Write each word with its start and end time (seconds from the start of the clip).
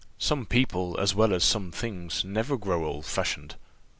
Some 0.17 0.47
people, 0.47 0.99
as 0.99 1.13
well 1.13 1.31
as 1.31 1.43
some 1.43 1.71
things, 1.71 2.25
never 2.25 2.57
grow 2.57 2.85
old 2.85 3.05
fashioned. 3.05 3.53